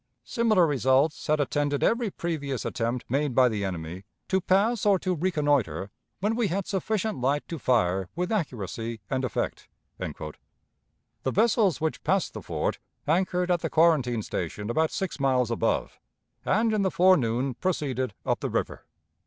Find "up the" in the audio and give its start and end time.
18.25-18.49